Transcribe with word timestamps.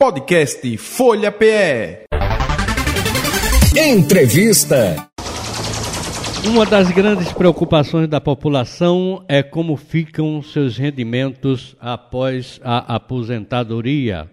Podcast 0.00 0.76
Folha 0.76 1.32
PE. 1.32 2.06
Entrevista. 3.76 5.10
Uma 6.46 6.64
das 6.64 6.88
grandes 6.92 7.32
preocupações 7.32 8.06
da 8.06 8.20
população 8.20 9.24
é 9.26 9.42
como 9.42 9.76
ficam 9.76 10.40
seus 10.40 10.76
rendimentos 10.76 11.74
após 11.80 12.60
a 12.62 12.94
aposentadoria, 12.94 14.30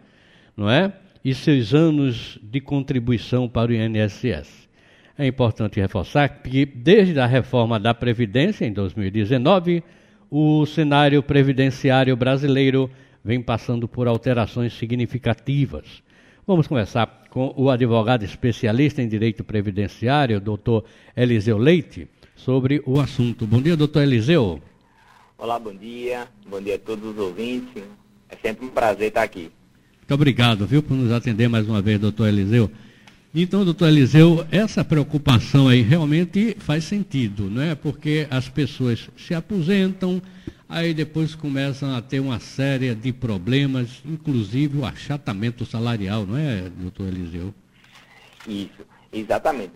não 0.56 0.70
é? 0.70 0.94
E 1.24 1.34
seus 1.34 1.74
anos 1.74 2.38
de 2.44 2.62
contribuição 2.62 3.50
para 3.50 3.72
o 3.72 3.74
INSS. 3.74 4.70
É 5.18 5.26
importante 5.26 5.82
reforçar 5.82 6.30
que, 6.30 6.64
desde 6.64 7.20
a 7.20 7.26
reforma 7.26 7.80
da 7.80 7.92
Previdência 7.92 8.68
em 8.68 8.72
2019, 8.72 9.84
o 10.30 10.64
cenário 10.68 11.24
previdenciário 11.24 12.16
brasileiro 12.16 12.88
vem 13.26 13.42
passando 13.42 13.88
por 13.88 14.08
alterações 14.08 14.78
significativas. 14.78 16.04
Vamos 16.46 16.68
começar 16.68 17.24
com 17.32 17.52
o 17.58 17.72
advogado 17.72 18.24
especialista 18.24 19.02
em 19.02 19.08
direito 19.08 19.44
previdenciário, 19.44 20.40
doutor 20.40 20.86
Eliseu 21.18 21.58
Leite, 21.58 22.08
sobre 22.36 22.84
o 22.86 23.00
assunto. 23.00 23.48
Bom 23.48 23.60
dia, 23.60 23.76
doutor 23.76 24.04
Eliseu. 24.04 24.62
Olá, 25.40 25.58
bom 25.58 25.74
dia. 25.74 26.28
Bom 26.48 26.62
dia 26.62 26.76
a 26.76 26.78
todos 26.80 27.04
os 27.04 27.18
ouvintes. 27.18 27.82
É 28.30 28.36
sempre 28.36 28.68
um 28.68 28.70
prazer 28.70 29.08
estar 29.08 29.24
aqui. 29.24 29.52
Muito 29.98 30.14
obrigado, 30.14 30.68
viu, 30.68 30.84
por 30.84 30.96
nos 30.96 31.12
atender 31.12 31.50
mais 31.50 31.68
uma 31.68 31.82
vez, 31.82 32.00
doutor 32.00 32.28
Eliseu. 32.28 32.70
Então, 33.34 33.66
doutor 33.66 33.88
Eliseu, 33.88 34.46
essa 34.52 34.86
preocupação 34.86 35.68
aí 35.68 35.82
realmente 35.82 36.56
faz 36.60 36.84
sentido, 36.84 37.50
não 37.50 37.64
é? 37.64 37.74
Porque 37.74 38.28
as 38.30 38.48
pessoas 38.48 39.10
se 39.18 39.34
aposentam, 39.34 40.22
aí 40.68 40.94
depois 40.94 41.36
começam 41.36 41.96
a 41.96 42.02
ter 42.02 42.20
uma 42.20 42.40
série 42.40 42.94
de 42.96 43.12
problemas, 43.14 44.02
inclusive 44.06 44.80
o 44.80 44.86
achatamento 44.86 45.66
salarial, 45.66 46.26
não 46.26 46.38
é, 46.38 46.70
doutor 46.70 47.08
Eliseu? 47.08 47.54
Isso, 48.48 48.86
exatamente, 49.12 49.74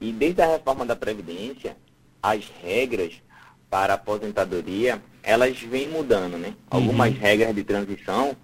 E 0.00 0.12
desde 0.12 0.42
a 0.42 0.46
reforma 0.46 0.84
da 0.84 0.96
Previdência, 0.96 1.76
as 2.22 2.50
regras 2.62 3.14
para 3.70 3.94
a 3.94 3.96
aposentadoria, 3.96 5.02
elas 5.22 5.58
vêm 5.58 5.88
mudando, 5.88 6.36
né? 6.36 6.54
Algumas 6.70 7.12
uhum. 7.12 7.20
regras 7.20 7.54
de 7.54 7.64
transição, 7.64 8.36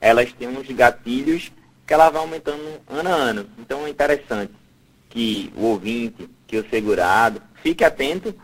elas 0.00 0.32
têm 0.32 0.48
uns 0.48 0.66
gatilhos 0.68 1.52
que 1.86 1.94
ela 1.94 2.10
vai 2.10 2.20
aumentando 2.20 2.80
ano 2.88 3.08
a 3.08 3.12
ano. 3.12 3.46
Então 3.58 3.86
é 3.86 3.90
interessante 3.90 4.52
que 5.08 5.52
o 5.56 5.62
ouvinte, 5.66 6.28
que 6.46 6.56
o 6.56 6.68
segurado, 6.68 7.40
fique 7.62 7.84
atento 7.84 8.34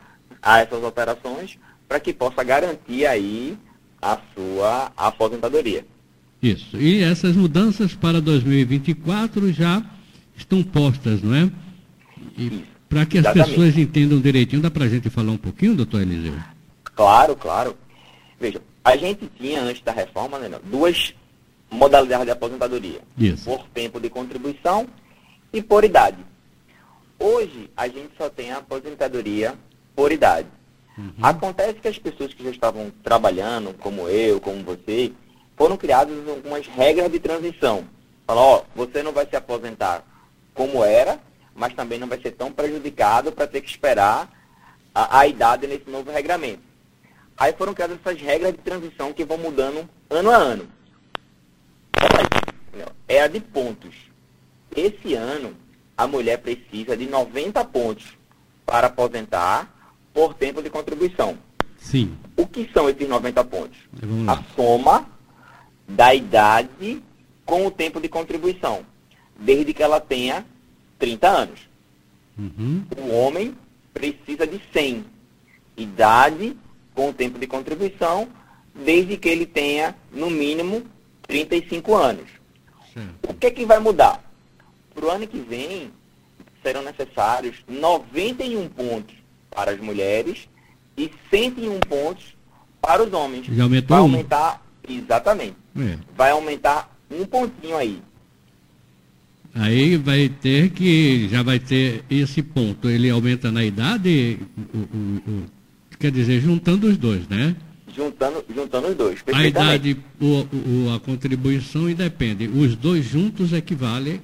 a 0.41 0.61
essas 0.61 0.83
operações, 0.83 1.59
para 1.91 1.99
que 1.99 2.13
possa 2.13 2.45
garantir 2.45 3.05
aí 3.05 3.59
a 4.01 4.17
sua 4.33 4.93
aposentadoria. 4.97 5.85
Isso. 6.41 6.77
E 6.77 7.03
essas 7.03 7.35
mudanças 7.35 7.97
para 7.97 8.21
2024 8.21 9.53
já 9.53 9.83
estão 10.37 10.63
postas, 10.63 11.21
não 11.21 11.35
é? 11.35 11.51
Para 12.89 13.05
que 13.05 13.19
as 13.19 13.25
Exatamente. 13.25 13.51
pessoas 13.51 13.77
entendam 13.77 14.21
direitinho, 14.21 14.63
dá 14.63 14.71
para 14.71 14.85
a 14.85 14.89
gente 14.89 15.11
falar 15.11 15.33
um 15.33 15.37
pouquinho, 15.37 15.75
doutor 15.75 16.03
Eliseu? 16.03 16.35
Claro, 16.95 17.35
claro. 17.35 17.77
Veja, 18.39 18.63
a 18.85 18.97
gente 18.97 19.29
tinha, 19.37 19.61
antes 19.61 19.83
da 19.83 19.91
reforma, 19.91 20.39
né, 20.39 20.49
duas 20.71 21.13
modalidades 21.69 22.25
de 22.25 22.31
aposentadoria. 22.31 23.01
Isso. 23.19 23.47
Por 23.47 23.67
tempo 23.75 23.99
de 23.99 24.09
contribuição 24.09 24.87
e 25.53 25.61
por 25.61 25.83
idade. 25.83 26.19
Hoje, 27.19 27.69
a 27.77 27.89
gente 27.89 28.11
só 28.17 28.31
tem 28.31 28.53
a 28.53 28.59
aposentadoria 28.59 29.57
por 29.97 30.13
idade. 30.13 30.47
Uhum. 30.97 31.13
Acontece 31.23 31.75
que 31.75 31.89
as 31.89 31.99
pessoas 31.99 32.35
que 32.35 32.45
já 32.45 32.51
estavam 32.51 32.91
trabalhando, 33.03 33.75
como 33.75 34.09
eu, 34.09 34.41
como 34.41 34.63
você, 34.63 35.13
foram 35.57 35.77
criadas 35.77 36.29
algumas 36.29 36.67
regras 36.67 37.11
de 37.11 37.19
transição. 37.19 37.85
Falou, 38.27 38.45
ó, 38.45 38.63
você 38.75 39.03
não 39.03 39.13
vai 39.13 39.27
se 39.27 39.37
aposentar 39.37 40.05
como 40.55 40.85
era, 40.85 41.19
mas 41.55 41.75
também 41.75 41.99
não 41.99 42.09
vai 42.09 42.21
ser 42.21 42.33
tão 42.33 42.53
prejudicado 42.53 43.33
para 43.33 43.47
ter 43.47 43.61
que 43.61 43.71
esperar 43.71 44.31
a, 44.95 45.21
a 45.21 45.27
idade 45.27 45.67
nesse 45.67 45.89
novo 45.89 46.11
regramento. 46.11 46.63
Aí 47.37 47.53
foram 47.55 47.73
criadas 47.73 47.99
essas 48.05 48.21
regras 48.21 48.53
de 48.53 48.59
transição 48.59 49.13
que 49.13 49.25
vão 49.25 49.39
mudando 49.39 49.89
ano 50.11 50.31
a 50.31 50.37
ano. 50.37 50.69
É 53.09 53.23
a 53.23 53.27
de 53.27 53.41
pontos. 53.41 53.95
Esse 54.77 55.15
ano, 55.15 55.57
a 55.97 56.07
mulher 56.07 56.39
precisa 56.39 56.97
de 56.97 57.07
90 57.07 57.65
pontos 57.65 58.05
para 58.65 58.87
aposentar 58.87 59.69
por 60.13 60.35
tempo 60.35 60.63
de 60.63 60.71
contribuição. 60.71 61.39
Sim. 61.79 62.17
O 62.37 62.47
que 62.47 62.69
são 62.73 62.89
esses 62.89 63.09
90 63.09 63.45
pontos? 63.45 63.79
A 64.27 64.43
soma 64.55 65.07
da 65.89 66.15
idade 66.15 67.03
com 67.45 67.67
o 67.67 67.71
tempo 67.71 68.01
de 68.01 68.09
contribuição, 68.09 68.85
desde 69.39 69.75
que 69.75 69.83
ela 69.83 70.01
tenha 70.01 70.45
30 70.99 71.29
anos. 71.29 71.61
Uhum. 72.39 72.85
O 72.97 73.11
homem 73.13 73.57
precisa 73.93 74.47
de 74.47 74.61
100. 74.73 75.05
Idade 75.77 76.57
com 76.95 77.09
o 77.11 77.13
tempo 77.13 77.39
de 77.39 77.47
contribuição, 77.47 78.29
desde 78.75 79.17
que 79.17 79.29
ele 79.29 79.47
tenha, 79.47 79.97
no 80.13 80.31
mínimo, 80.31 80.83
35 81.27 81.95
anos. 81.95 82.29
Sim. 82.93 83.09
O 83.29 83.35
que, 83.35 83.51
que 83.51 83.65
vai 83.65 83.79
mudar? 83.79 84.23
Para 84.95 85.07
o 85.07 85.11
ano 85.11 85.27
que 85.27 85.39
vem, 85.39 85.91
serão 86.63 86.83
necessários 86.83 87.57
91 87.67 88.69
pontos 88.69 89.20
para 89.51 89.73
as 89.73 89.81
mulheres 89.81 90.49
e 90.97 91.11
101 91.31 91.81
pontos 91.81 92.37
para 92.81 93.03
os 93.03 93.13
homens. 93.13 93.47
Já 93.47 93.65
aumentou? 93.65 93.97
Vai 93.97 93.99
aumentar, 94.01 94.63
um. 94.89 94.93
exatamente. 94.93 95.57
É. 95.79 95.99
Vai 96.17 96.31
aumentar 96.31 96.97
um 97.11 97.25
pontinho 97.25 97.77
aí. 97.77 98.01
Aí 99.55 99.97
vai 99.97 100.29
ter 100.29 100.71
que, 100.71 101.29
já 101.29 101.43
vai 101.43 101.59
ter 101.59 102.05
esse 102.09 102.43
ponto. 102.43 102.89
Ele 102.89 103.11
aumenta 103.11 103.51
na 103.51 103.65
idade, 103.65 104.39
o, 104.57 104.79
o, 104.79 105.33
o, 105.33 105.47
quer 105.99 106.13
dizer, 106.13 106.41
juntando 106.41 106.87
os 106.87 106.97
dois, 106.97 107.27
né? 107.29 107.57
Juntando, 107.95 108.45
juntando 108.55 108.89
os 108.89 108.95
dois. 108.95 109.19
A 109.33 109.45
idade, 109.45 109.97
o, 110.21 110.95
a 110.95 111.01
contribuição 111.01 111.91
independe. 111.91 112.47
Os 112.47 112.77
dois 112.77 113.05
juntos 113.05 113.53
equivalem. 113.53 114.21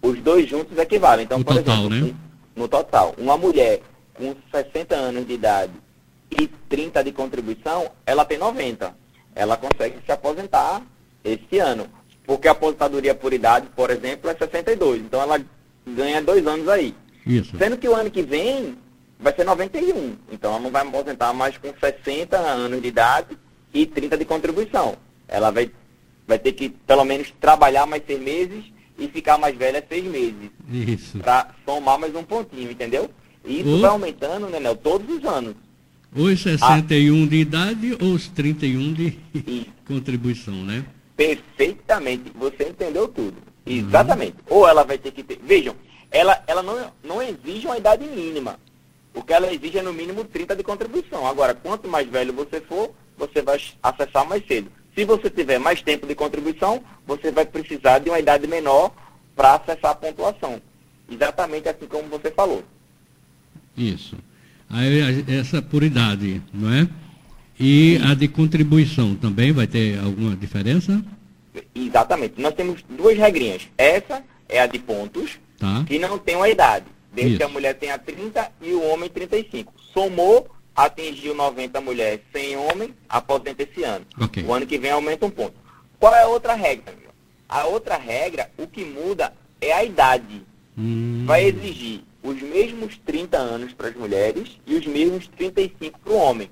Os 0.00 0.18
dois 0.20 0.48
juntos 0.48 0.76
equivalem. 0.78 1.26
Então, 1.26 1.38
no 1.38 1.44
por 1.44 1.56
total, 1.56 1.86
exemplo, 1.86 2.06
né? 2.06 2.14
no 2.56 2.66
total, 2.66 3.14
uma 3.18 3.36
mulher 3.36 3.82
com 4.20 4.36
60 4.52 4.94
anos 4.94 5.26
de 5.26 5.32
idade 5.32 5.72
e 6.30 6.46
30 6.46 7.02
de 7.02 7.10
contribuição, 7.10 7.90
ela 8.04 8.24
tem 8.24 8.36
90. 8.36 8.94
Ela 9.34 9.56
consegue 9.56 9.96
se 10.04 10.12
aposentar 10.12 10.82
esse 11.24 11.58
ano. 11.58 11.88
Porque 12.26 12.46
a 12.46 12.52
aposentadoria 12.52 13.14
por 13.14 13.32
idade, 13.32 13.68
por 13.74 13.90
exemplo, 13.90 14.30
é 14.30 14.34
62. 14.34 15.00
Então 15.00 15.22
ela 15.22 15.40
ganha 15.86 16.20
dois 16.22 16.46
anos 16.46 16.68
aí. 16.68 16.94
Isso. 17.26 17.56
Sendo 17.56 17.78
que 17.78 17.88
o 17.88 17.94
ano 17.94 18.10
que 18.10 18.22
vem 18.22 18.76
vai 19.18 19.34
ser 19.34 19.44
91. 19.44 20.16
Então 20.30 20.52
ela 20.52 20.60
não 20.60 20.70
vai 20.70 20.86
aposentar 20.86 21.32
mais 21.32 21.56
com 21.56 21.72
60 21.72 22.36
anos 22.36 22.82
de 22.82 22.88
idade 22.88 23.38
e 23.72 23.86
30 23.86 24.18
de 24.18 24.24
contribuição. 24.26 24.96
Ela 25.26 25.50
vai, 25.50 25.70
vai 26.26 26.38
ter 26.38 26.52
que, 26.52 26.68
pelo 26.68 27.04
menos, 27.04 27.32
trabalhar 27.40 27.86
mais 27.86 28.02
seis 28.06 28.20
meses 28.20 28.64
e 28.98 29.08
ficar 29.08 29.38
mais 29.38 29.56
velha 29.56 29.82
seis 29.88 30.04
meses. 30.04 30.50
Isso. 30.68 31.18
Para 31.18 31.48
somar 31.64 31.98
mais 31.98 32.14
um 32.14 32.22
pontinho, 32.22 32.70
entendeu? 32.70 33.10
E 33.44 33.60
isso 33.60 33.80
vai 33.80 33.90
aumentando, 33.90 34.48
né, 34.48 34.74
todos 34.74 35.16
os 35.16 35.24
anos. 35.24 35.54
Os 36.14 36.40
61 36.40 37.22
ah. 37.22 37.26
de 37.26 37.36
idade 37.36 37.96
ou 38.00 38.14
os 38.14 38.28
31 38.28 38.92
de 38.92 39.18
contribuição, 39.86 40.54
né? 40.64 40.84
Perfeitamente. 41.16 42.32
Você 42.34 42.68
entendeu 42.68 43.06
tudo. 43.06 43.36
Uhum. 43.66 43.72
Exatamente. 43.72 44.36
Ou 44.48 44.66
ela 44.66 44.84
vai 44.84 44.98
ter 44.98 45.12
que 45.12 45.22
ter. 45.22 45.38
Vejam, 45.42 45.76
ela, 46.10 46.42
ela 46.46 46.62
não, 46.62 46.92
não 47.02 47.22
exige 47.22 47.66
uma 47.66 47.78
idade 47.78 48.04
mínima. 48.04 48.58
O 49.14 49.22
que 49.22 49.32
ela 49.32 49.52
exige 49.52 49.78
é 49.78 49.82
no 49.82 49.92
mínimo 49.92 50.24
30 50.24 50.56
de 50.56 50.62
contribuição. 50.62 51.26
Agora, 51.26 51.54
quanto 51.54 51.88
mais 51.88 52.08
velho 52.08 52.32
você 52.32 52.60
for, 52.60 52.92
você 53.16 53.42
vai 53.42 53.60
acessar 53.82 54.26
mais 54.26 54.44
cedo. 54.46 54.70
Se 54.94 55.04
você 55.04 55.30
tiver 55.30 55.58
mais 55.58 55.82
tempo 55.82 56.06
de 56.06 56.14
contribuição, 56.14 56.82
você 57.06 57.30
vai 57.30 57.46
precisar 57.46 58.00
de 58.00 58.10
uma 58.10 58.18
idade 58.18 58.46
menor 58.46 58.92
para 59.36 59.54
acessar 59.54 59.92
a 59.92 59.94
pontuação. 59.94 60.60
Exatamente 61.10 61.68
assim 61.68 61.86
como 61.86 62.08
você 62.08 62.30
falou. 62.30 62.64
Isso. 63.80 64.16
Aí, 64.68 65.24
essa 65.26 65.60
por 65.62 65.82
idade, 65.82 66.40
não 66.52 66.72
é? 66.72 66.88
E 67.58 67.98
Sim. 67.98 68.06
a 68.06 68.14
de 68.14 68.28
contribuição 68.28 69.14
também 69.14 69.52
vai 69.52 69.66
ter 69.66 69.98
alguma 69.98 70.36
diferença? 70.36 71.02
Exatamente. 71.74 72.40
Nós 72.40 72.54
temos 72.54 72.82
duas 72.88 73.18
regrinhas. 73.18 73.68
Essa 73.76 74.22
é 74.48 74.60
a 74.60 74.66
de 74.66 74.78
pontos, 74.78 75.38
tá. 75.58 75.84
que 75.86 75.98
não 75.98 76.18
tem 76.18 76.36
uma 76.36 76.48
idade. 76.48 76.86
Desde 77.12 77.32
Isso. 77.32 77.38
que 77.38 77.44
a 77.44 77.48
mulher 77.48 77.74
tenha 77.74 77.98
30 77.98 78.52
e 78.62 78.72
o 78.72 78.82
homem 78.88 79.10
35. 79.10 79.72
Somou, 79.92 80.48
atingiu 80.74 81.34
90 81.34 81.80
mulheres, 81.80 82.20
100 82.32 82.56
homens, 82.56 82.90
aposenta 83.08 83.62
esse 83.62 83.82
ano. 83.82 84.06
Okay. 84.20 84.44
O 84.44 84.54
ano 84.54 84.66
que 84.66 84.78
vem 84.78 84.92
aumenta 84.92 85.26
um 85.26 85.30
ponto. 85.30 85.54
Qual 85.98 86.14
é 86.14 86.22
a 86.22 86.28
outra 86.28 86.54
regra? 86.54 86.94
A 87.48 87.64
outra 87.64 87.96
regra, 87.96 88.50
o 88.56 88.66
que 88.66 88.84
muda 88.84 89.32
é 89.60 89.72
a 89.72 89.84
idade. 89.84 90.42
Hum. 90.78 91.24
Vai 91.26 91.44
exigir 91.44 92.02
os 92.22 92.40
mesmos 92.40 92.98
30 92.98 93.36
anos 93.36 93.72
para 93.72 93.88
as 93.88 93.96
mulheres 93.96 94.58
e 94.66 94.74
os 94.74 94.86
mesmos 94.86 95.26
35 95.28 95.98
para 96.00 96.12
o 96.12 96.16
homem. 96.16 96.50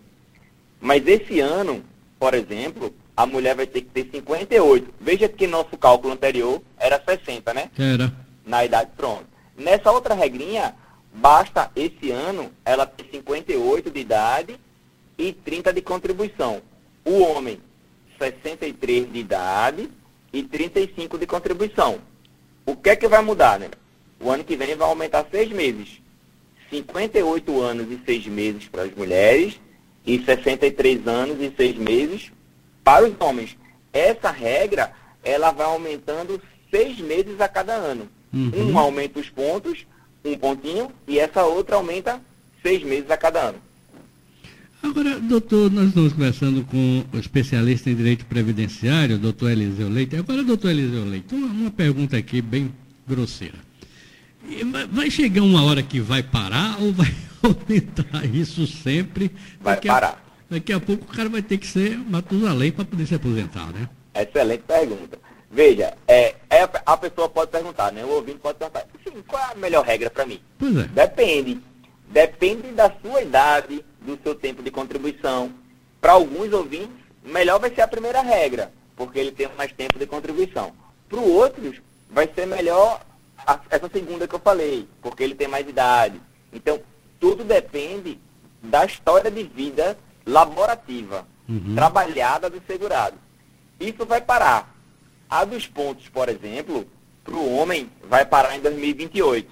Mas 0.81 1.07
esse 1.07 1.41
ano, 1.41 1.85
por 2.19 2.35
exemplo, 2.35 2.95
a 3.17 3.27
mulher 3.27 3.55
vai 3.55 3.67
ter 3.67 3.83
que 3.83 3.89
ter 3.89 4.09
58. 4.13 4.95
Veja 5.01 5.29
que 5.29 5.47
nosso 5.47 5.77
cálculo 5.77 6.13
anterior 6.13 6.63
era 6.79 7.03
60, 7.05 7.53
né? 7.53 7.71
Era. 7.79 8.13
Na 8.47 8.65
idade, 8.65 8.91
pronto. 8.97 9.27
Nessa 9.57 9.91
outra 9.91 10.15
regrinha, 10.15 10.75
basta 11.13 11.71
esse 11.75 12.11
ano 12.11 12.51
ela 12.65 12.87
ter 12.87 13.09
58 13.11 13.91
de 13.91 14.01
idade 14.01 14.61
e 15.19 15.33
30 15.33 15.73
de 15.73 15.83
contribuição. 15.83 16.63
O 17.05 17.19
homem, 17.23 17.61
63 18.19 19.13
de 19.13 19.19
idade 19.19 19.91
e 20.33 20.43
35 20.43 21.19
de 21.19 21.27
contribuição. 21.27 21.99
O 22.65 22.77
que 22.77 22.91
é 22.91 22.97
que 22.97 23.09
vai 23.09 23.23
mudar, 23.23 23.59
né? 23.59 23.69
O 24.21 24.31
ano 24.31 24.45
que 24.45 24.57
vem 24.57 24.75
vai 24.75 24.89
aumentar 24.89 25.27
seis 25.31 25.51
meses. 25.51 26.01
58 26.71 27.61
anos 27.61 27.91
e 27.91 27.99
seis 28.05 28.27
meses 28.27 28.69
para 28.69 28.83
as 28.83 28.95
mulheres 28.95 29.59
e 30.07 30.19
63 30.19 31.07
anos 31.07 31.41
e 31.41 31.53
seis 31.57 31.77
meses 31.77 32.31
para 32.85 33.07
os 33.07 33.15
homens. 33.21 33.57
Essa 33.93 34.31
regra, 34.31 34.93
ela 35.23 35.51
vai 35.51 35.67
aumentando 35.67 36.41
seis 36.71 36.99
meses 36.99 37.41
a 37.41 37.49
cada 37.49 37.75
ano. 37.75 38.09
Uhum. 38.33 38.71
Um 38.71 38.79
aumenta 38.79 39.19
os 39.19 39.29
pontos, 39.29 39.87
um 40.25 40.37
pontinho, 40.37 40.91
e 41.07 41.19
essa 41.19 41.45
outra 41.45 41.77
aumenta 41.77 42.21
seis 42.63 42.83
meses 42.83 43.11
a 43.11 43.17
cada 43.17 43.41
ano. 43.41 43.59
Agora, 44.83 45.19
doutor, 45.19 45.71
nós 45.71 45.89
estamos 45.89 46.13
conversando 46.13 46.65
com 46.65 47.05
o 47.13 47.19
especialista 47.19 47.91
em 47.91 47.95
direito 47.95 48.25
previdenciário, 48.27 49.19
doutor 49.19 49.51
Eliseu 49.51 49.89
Leite. 49.89 50.17
Agora, 50.17 50.45
doutor 50.45 50.71
Eliseu 50.71 51.05
Leite, 51.05 51.35
uma, 51.35 51.47
uma 51.47 51.71
pergunta 51.71 52.17
aqui 52.17 52.41
bem 52.41 52.73
grosseira. 53.07 53.68
Vai 54.91 55.11
chegar 55.11 55.43
uma 55.43 55.65
hora 55.65 55.83
que 55.83 56.01
vai 56.01 56.23
parar 56.23 56.81
ou 56.81 56.93
vai 56.93 57.15
aumentar 57.43 58.25
isso 58.25 58.67
sempre? 58.67 59.31
Vai 59.61 59.75
daqui 59.75 59.89
parar. 59.89 60.23
A, 60.51 60.55
daqui 60.55 60.73
a 60.73 60.81
pouco 60.81 61.05
o 61.05 61.17
cara 61.17 61.29
vai 61.29 61.43
ter 61.43 61.59
que 61.59 61.67
ser 61.67 61.99
Matusalém 61.99 62.73
para 62.73 62.85
poder 62.85 63.07
se 63.07 63.15
aposentar, 63.15 63.67
né? 63.73 63.89
Excelente 64.15 64.63
pergunta. 64.63 65.19
Veja, 65.51 65.95
é, 66.07 66.35
é, 66.51 66.69
a 66.85 66.97
pessoa 66.97 67.29
pode 67.29 67.51
perguntar, 67.51 67.93
né? 67.93 68.05
O 68.05 68.09
ouvinte 68.09 68.39
pode 68.39 68.59
perguntar, 68.59 68.85
sim, 69.05 69.23
qual 69.27 69.43
é 69.43 69.53
a 69.53 69.55
melhor 69.55 69.85
regra 69.85 70.11
para 70.11 70.27
mim? 70.27 70.41
Pois 70.59 70.77
é. 70.77 70.83
Depende. 70.85 71.59
Depende 72.11 72.69
da 72.69 72.93
sua 73.03 73.23
idade, 73.23 73.85
do 74.01 74.19
seu 74.23 74.35
tempo 74.35 74.63
de 74.63 74.71
contribuição. 74.71 75.53
Para 76.01 76.13
alguns 76.13 76.53
ouvintes, 76.53 76.97
melhor 77.25 77.59
vai 77.59 77.75
ser 77.75 77.83
a 77.83 77.89
primeira 77.89 78.23
regra, 78.23 78.73
porque 78.97 79.19
ele 79.19 79.33
tem 79.33 79.49
mais 79.57 79.73
tempo 79.73 79.99
de 79.99 80.07
contribuição. 80.07 80.73
Para 81.09 81.21
outros, 81.21 81.77
vai 82.11 82.29
ser 82.35 82.47
melhor 82.47 83.01
a, 83.47 83.61
essa 83.71 83.89
segunda 83.89 84.27
que 84.27 84.35
eu 84.35 84.41
falei, 84.41 84.89
porque 85.01 85.23
ele 85.23 85.35
tem 85.35 85.49
mais 85.49 85.69
idade. 85.69 86.21
Então, 86.53 86.81
tudo 87.21 87.45
depende 87.45 88.19
da 88.63 88.85
história 88.85 89.31
de 89.31 89.43
vida 89.43 89.97
laborativa, 90.27 91.27
uhum. 91.49 91.75
trabalhada 91.75 92.51
do 92.51 92.61
segurado. 92.67 93.17
Isso 93.79 94.05
vai 94.05 94.21
parar. 94.21 94.75
A 95.31 95.45
dos 95.45 95.67
pontos, 95.67 96.09
por 96.09 96.29
exemplo, 96.29 96.87
para 97.23 97.35
o 97.35 97.55
homem, 97.55 97.91
vai 98.09 98.25
parar 98.25 98.57
em 98.57 98.61
2028, 98.61 99.49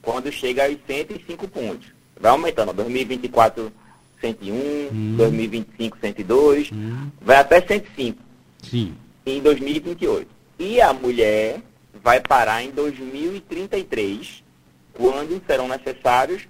quando 0.00 0.30
chega 0.30 0.64
aos 0.64 0.76
105 0.86 1.48
pontos. 1.48 1.88
Vai 2.18 2.30
aumentando, 2.30 2.72
2024, 2.72 3.72
101, 4.20 4.54
hum. 4.54 5.14
2025, 5.16 5.98
102, 6.00 6.70
hum. 6.72 7.10
vai 7.20 7.36
até 7.36 7.60
105 7.60 8.18
Sim. 8.62 8.94
em 9.26 9.40
2028. 9.40 10.28
E 10.58 10.80
a 10.80 10.92
mulher 10.92 11.60
vai 12.02 12.20
parar 12.20 12.62
em 12.62 12.70
2033, 12.70 14.42
quando 14.94 15.42
serão 15.46 15.68
necessários 15.68 16.48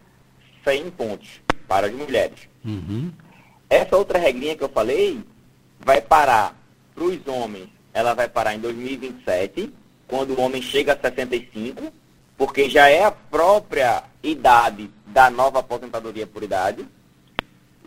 100 0.64 0.90
pontos 0.90 1.40
para 1.66 1.86
as 1.86 1.92
mulheres. 1.92 2.48
Uhum. 2.64 3.12
Essa 3.68 3.96
outra 3.96 4.18
regrinha 4.18 4.56
que 4.56 4.64
eu 4.64 4.68
falei 4.68 5.22
vai 5.78 6.00
parar 6.00 6.56
para 6.94 7.04
os 7.04 7.26
homens, 7.26 7.68
ela 7.92 8.14
vai 8.14 8.28
parar 8.28 8.54
em 8.54 8.60
2027, 8.60 9.72
quando 10.06 10.34
o 10.34 10.40
homem 10.40 10.60
chega 10.60 10.92
a 10.92 10.98
65, 10.98 11.92
porque 12.36 12.68
já 12.68 12.88
é 12.88 13.04
a 13.04 13.10
própria 13.10 14.04
idade 14.22 14.90
da 15.06 15.30
nova 15.30 15.60
aposentadoria 15.60 16.26
por 16.26 16.42
idade. 16.42 16.86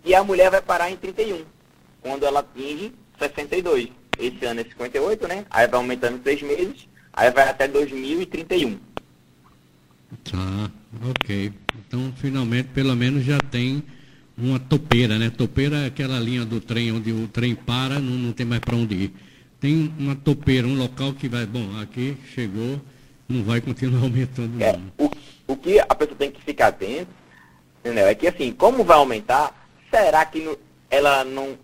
E 0.06 0.14
a 0.14 0.24
mulher 0.24 0.50
vai 0.50 0.62
parar 0.62 0.90
em 0.90 0.96
31, 0.96 1.44
quando 2.02 2.26
ela 2.26 2.40
atinge 2.42 2.94
62. 3.20 3.90
Esse 4.20 4.46
ano 4.46 4.62
é 4.62 4.64
58, 4.64 5.28
né? 5.28 5.46
Aí 5.50 5.68
vai 5.68 5.80
aumentando 5.80 6.22
seis 6.24 6.42
meses, 6.42 6.88
aí 7.14 7.32
vai 7.32 7.48
até 7.48 7.68
2031. 7.68 8.78
Tá, 10.24 10.72
ok. 11.10 11.54
Então, 11.88 12.14
finalmente, 12.18 12.70
pelo 12.70 12.96
menos 12.96 13.24
já 13.24 13.38
tem 13.40 13.84
uma 14.38 14.60
topeira, 14.60 15.18
né? 15.18 15.30
Topeira 15.30 15.78
é 15.78 15.86
aquela 15.88 16.20
linha 16.20 16.46
do 16.46 16.60
trem 16.60 16.92
onde 16.92 17.12
o 17.12 17.28
trem 17.28 17.56
para, 17.56 18.00
não, 18.00 18.16
não 18.18 18.34
tem 18.34 18.46
mais 18.46 18.62
para 18.62 18.76
onde 18.76 18.96
ir. 18.96 19.14
Tem 19.60 19.94
uma 19.98 20.16
topeira, 20.16 20.68
um 20.68 20.76
local 20.76 21.14
que 21.14 21.30
vai, 21.30 21.46
bom, 21.46 21.80
aqui 21.80 22.18
chegou, 22.34 22.82
não 23.30 23.44
vai 23.44 23.62
continuar 23.62 24.02
aumentando. 24.04 24.62
É, 24.62 24.80
o, 24.98 25.10
o 25.48 25.56
que 25.56 25.80
a 25.80 25.96
pessoa 25.96 26.18
tem 26.18 26.32
que 26.32 26.42
ficar 26.42 26.68
atento, 26.68 27.08
entendeu? 27.80 28.08
É 28.08 28.16
que 28.16 28.28
assim, 28.28 28.52
como 28.52 28.84
vai 28.84 28.98
aumentar, 28.98 29.68
será 29.90 30.26
que 30.26 30.40
no, 30.42 30.58
ela 30.90 31.24
não, 31.24 31.58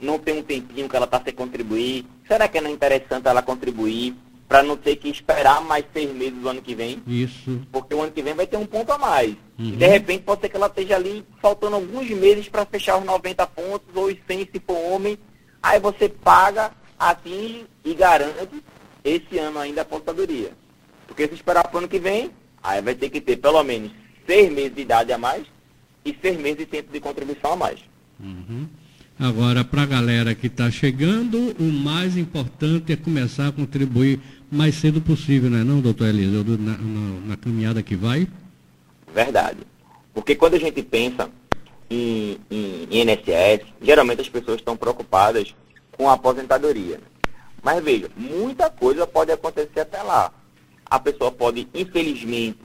não 0.00 0.18
tem 0.18 0.38
um 0.38 0.42
tempinho 0.42 0.88
que 0.88 0.96
ela 0.96 1.04
está 1.04 1.20
sem 1.22 1.32
contribuir? 1.32 2.04
Será 2.26 2.48
que 2.48 2.60
não 2.60 2.70
é 2.70 2.72
interessante 2.72 3.28
ela 3.28 3.42
contribuir 3.42 4.14
para 4.48 4.62
não 4.62 4.76
ter 4.76 4.96
que 4.96 5.08
esperar 5.08 5.60
mais 5.60 5.84
seis 5.92 6.12
meses 6.12 6.38
do 6.38 6.48
ano 6.48 6.62
que 6.62 6.74
vem? 6.74 7.02
Isso. 7.06 7.60
Porque 7.72 7.94
o 7.94 8.02
ano 8.02 8.12
que 8.12 8.22
vem 8.22 8.34
vai 8.34 8.46
ter 8.46 8.56
um 8.56 8.66
ponto 8.66 8.92
a 8.92 8.98
mais. 8.98 9.30
Uhum. 9.58 9.68
E 9.68 9.72
de 9.72 9.86
repente 9.86 10.22
pode 10.22 10.40
ser 10.40 10.48
que 10.48 10.56
ela 10.56 10.66
esteja 10.66 10.96
ali 10.96 11.24
faltando 11.40 11.76
alguns 11.76 12.08
meses 12.10 12.48
para 12.48 12.64
fechar 12.64 12.98
os 12.98 13.04
90 13.04 13.46
pontos 13.48 13.88
ou 13.94 14.06
os 14.06 14.16
100 14.26 14.48
se 14.52 14.60
for 14.64 14.76
homem. 14.92 15.18
Aí 15.62 15.80
você 15.80 16.08
paga, 16.08 16.70
atinge 16.98 17.66
e 17.84 17.94
garante 17.94 18.62
esse 19.04 19.38
ano 19.38 19.58
ainda 19.58 19.80
a 19.80 19.82
aposentadoria. 19.82 20.52
Porque 21.06 21.26
se 21.26 21.34
esperar 21.34 21.64
para 21.64 21.76
o 21.76 21.78
ano 21.78 21.88
que 21.88 21.98
vem, 21.98 22.30
aí 22.62 22.80
vai 22.80 22.94
ter 22.94 23.08
que 23.10 23.20
ter 23.20 23.36
pelo 23.36 23.62
menos 23.64 23.90
seis 24.26 24.52
meses 24.52 24.74
de 24.74 24.82
idade 24.82 25.12
a 25.12 25.18
mais 25.18 25.44
e 26.04 26.16
seis 26.20 26.38
meses 26.38 26.58
de 26.58 26.66
tempo 26.66 26.92
de 26.92 27.00
contribuição 27.00 27.52
a 27.52 27.56
mais. 27.56 27.80
Uhum. 28.20 28.66
Agora, 29.18 29.64
para 29.64 29.82
a 29.82 29.86
galera 29.86 30.34
que 30.34 30.46
está 30.46 30.70
chegando, 30.70 31.56
o 31.58 31.72
mais 31.72 32.18
importante 32.18 32.92
é 32.92 32.96
começar 32.96 33.48
a 33.48 33.52
contribuir 33.52 34.20
mais 34.50 34.74
cedo 34.76 35.00
possível, 35.00 35.50
não 35.50 35.58
é 35.58 35.64
não, 35.64 35.80
doutor 35.80 36.08
Elisa, 36.08 36.44
na, 36.58 36.78
na, 36.78 37.20
na 37.28 37.36
caminhada 37.36 37.82
que 37.82 37.96
vai? 37.96 38.28
Verdade. 39.12 39.58
Porque 40.14 40.34
quando 40.34 40.54
a 40.54 40.58
gente 40.58 40.82
pensa 40.82 41.30
em, 41.90 42.38
em, 42.50 42.88
em 42.90 43.02
INSS, 43.02 43.66
geralmente 43.80 44.20
as 44.20 44.28
pessoas 44.28 44.58
estão 44.58 44.76
preocupadas 44.76 45.54
com 45.92 46.08
a 46.08 46.14
aposentadoria. 46.14 47.00
Mas 47.62 47.82
veja, 47.82 48.08
muita 48.16 48.70
coisa 48.70 49.06
pode 49.06 49.32
acontecer 49.32 49.80
até 49.80 50.02
lá. 50.02 50.32
A 50.84 50.98
pessoa 51.00 51.32
pode, 51.32 51.66
infelizmente, 51.74 52.58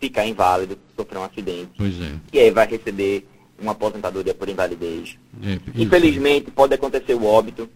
ficar 0.00 0.26
inválido, 0.26 0.78
sofrer 0.96 1.18
um 1.18 1.24
acidente. 1.24 1.70
Pois 1.76 2.00
é. 2.00 2.14
E 2.32 2.38
aí 2.38 2.50
vai 2.50 2.66
receber 2.66 3.26
uma 3.60 3.72
aposentadoria 3.72 4.32
por 4.32 4.48
invalidez. 4.48 5.18
É, 5.42 5.58
Infelizmente, 5.74 6.50
pode 6.50 6.74
acontecer 6.74 7.14
o 7.14 7.24
óbito. 7.24 7.68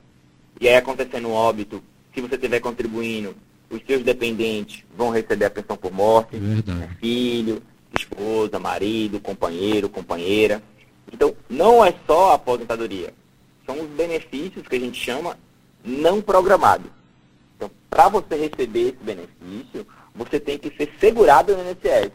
E 0.61 0.69
aí, 0.69 0.77
acontecendo 0.77 1.29
o 1.29 1.33
óbito, 1.33 1.83
se 2.15 2.21
você 2.21 2.35
estiver 2.35 2.61
contribuindo, 2.61 3.35
os 3.71 3.81
seus 3.87 4.03
dependentes 4.03 4.85
vão 4.97 5.11
receber 5.11 5.47
a 5.47 5.51
pensão 5.51 5.77
por 5.77 5.93
morte. 5.93 6.37
Verdade. 6.37 6.97
Filho, 7.01 7.63
esposa, 7.99 8.59
marido, 8.59 9.21
companheiro, 9.21 9.89
companheira. 9.89 10.63
Então, 11.13 11.35
não 11.49 11.85
é 11.85 11.95
só 12.07 12.33
a 12.33 12.35
aposentadoria. 12.35 13.13
São 13.67 13.81
os 13.81 13.89
benefícios 13.91 14.67
que 14.67 14.77
a 14.77 14.81
gente 14.81 14.99
chama 14.99 15.39
não 15.85 16.21
programados. 16.21 16.91
Então, 17.57 17.71
para 17.89 18.09
você 18.09 18.37
receber 18.37 18.89
esse 18.89 19.03
benefício, 19.03 19.87
você 20.15 20.39
tem 20.39 20.59
que 20.59 20.75
ser 20.77 20.93
segurado 21.01 21.57
no 21.57 21.63
INSS 21.63 22.13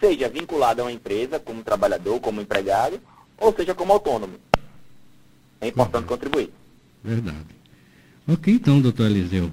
seja 0.00 0.28
vinculado 0.28 0.82
a 0.82 0.84
uma 0.84 0.92
empresa, 0.92 1.38
como 1.38 1.62
trabalhador, 1.62 2.20
como 2.20 2.40
empregado, 2.40 3.00
ou 3.38 3.52
seja, 3.54 3.74
como 3.74 3.92
autônomo. 3.92 4.34
É 5.60 5.68
importante 5.68 6.02
uhum. 6.02 6.08
contribuir. 6.08 6.50
Verdade. 7.02 7.56
Ok, 8.28 8.54
então, 8.54 8.80
doutor 8.80 9.06
Eliseu. 9.06 9.50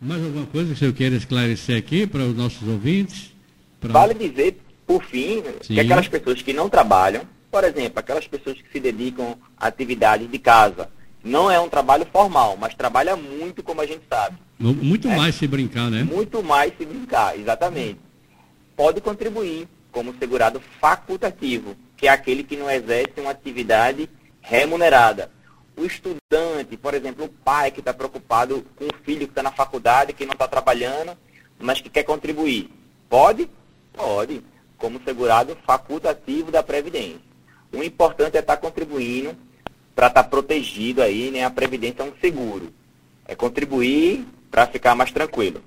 Mais 0.00 0.22
alguma 0.22 0.46
coisa 0.46 0.68
que 0.68 0.74
o 0.74 0.76
senhor 0.76 0.92
queira 0.92 1.16
esclarecer 1.16 1.76
aqui 1.76 2.06
para 2.06 2.22
os 2.22 2.36
nossos 2.36 2.66
ouvintes? 2.68 3.32
Pra... 3.80 3.92
Vale 3.92 4.14
dizer, 4.14 4.60
por 4.86 5.02
fim, 5.04 5.42
Sim. 5.62 5.74
que 5.74 5.80
aquelas 5.80 6.08
pessoas 6.08 6.42
que 6.42 6.52
não 6.52 6.68
trabalham, 6.68 7.22
por 7.50 7.64
exemplo, 7.64 7.98
aquelas 7.98 8.26
pessoas 8.26 8.56
que 8.60 8.70
se 8.70 8.80
dedicam 8.80 9.36
a 9.56 9.68
atividades 9.68 10.30
de 10.30 10.38
casa, 10.38 10.88
não 11.24 11.50
é 11.50 11.58
um 11.60 11.68
trabalho 11.68 12.06
formal, 12.12 12.56
mas 12.60 12.74
trabalha 12.74 13.16
muito, 13.16 13.62
como 13.62 13.80
a 13.80 13.86
gente 13.86 14.02
sabe. 14.08 14.36
Muito 14.58 15.08
é? 15.08 15.16
mais 15.16 15.34
se 15.34 15.46
brincar, 15.46 15.90
né? 15.90 16.02
Muito 16.02 16.42
mais 16.42 16.72
se 16.76 16.84
brincar, 16.84 17.38
exatamente 17.38 17.98
pode 18.76 19.00
contribuir 19.00 19.68
como 19.90 20.14
segurado 20.18 20.60
facultativo, 20.80 21.76
que 21.96 22.06
é 22.06 22.10
aquele 22.10 22.42
que 22.42 22.56
não 22.56 22.70
exerce 22.70 23.20
uma 23.20 23.30
atividade 23.30 24.08
remunerada. 24.40 25.30
O 25.76 25.84
estudante, 25.84 26.76
por 26.76 26.94
exemplo, 26.94 27.24
o 27.24 27.28
pai 27.28 27.70
que 27.70 27.80
está 27.80 27.94
preocupado 27.94 28.64
com 28.76 28.84
o 28.84 28.94
filho 29.02 29.26
que 29.26 29.32
está 29.32 29.42
na 29.42 29.52
faculdade, 29.52 30.12
que 30.12 30.26
não 30.26 30.32
está 30.32 30.46
trabalhando, 30.46 31.16
mas 31.58 31.80
que 31.80 31.88
quer 31.88 32.02
contribuir. 32.02 32.70
Pode? 33.08 33.48
Pode, 33.92 34.42
como 34.76 35.02
segurado 35.02 35.56
facultativo 35.66 36.50
da 36.50 36.62
Previdência. 36.62 37.20
O 37.72 37.82
importante 37.82 38.36
é 38.36 38.40
estar 38.40 38.56
tá 38.56 38.62
contribuindo 38.62 39.34
para 39.94 40.08
estar 40.08 40.22
tá 40.22 40.28
protegido 40.28 41.02
aí, 41.02 41.30
né? 41.30 41.44
A 41.44 41.50
Previdência 41.50 42.02
é 42.02 42.04
um 42.04 42.12
seguro. 42.20 42.72
É 43.26 43.34
contribuir 43.34 44.26
para 44.50 44.66
ficar 44.66 44.94
mais 44.94 45.10
tranquilo. 45.10 45.62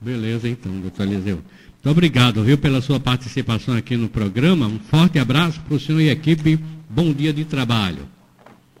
Beleza, 0.00 0.48
então, 0.48 0.72
doutor 0.80 1.06
Eliseu. 1.06 1.36
Muito 1.36 1.90
obrigado, 1.90 2.42
viu, 2.42 2.58
pela 2.58 2.82
sua 2.82 2.98
participação 2.98 3.76
aqui 3.76 3.96
no 3.96 4.08
programa. 4.08 4.66
Um 4.66 4.80
forte 4.80 5.18
abraço 5.18 5.60
para 5.60 5.74
o 5.74 5.80
senhor 5.80 6.00
e 6.00 6.10
equipe. 6.10 6.58
Bom 6.90 7.12
dia 7.12 7.32
de 7.32 7.44
trabalho. 7.44 8.15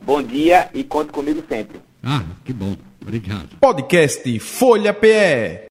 Bom 0.06 0.22
dia 0.22 0.70
e 0.72 0.84
conte 0.84 1.10
comigo 1.10 1.42
sempre. 1.48 1.80
Ah, 2.00 2.22
que 2.44 2.52
bom. 2.52 2.76
Obrigado. 3.02 3.56
Podcast 3.60 4.38
Folha 4.38 4.94
PE. 4.94 5.66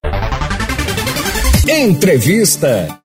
Entrevista. 1.66 3.00